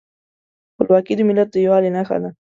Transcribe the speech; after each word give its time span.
خپلواکي 0.73 1.13
د 1.15 1.21
ملت 1.27 1.47
د 1.51 1.55
یووالي 1.65 1.89
نښه 1.95 2.17
ده. 2.21 2.29